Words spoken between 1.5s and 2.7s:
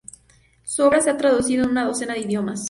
a una decena de idiomas.